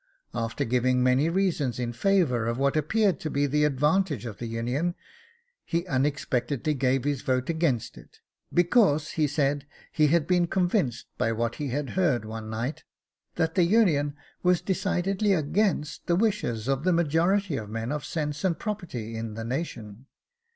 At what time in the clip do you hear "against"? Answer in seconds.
7.51-7.99, 15.33-16.07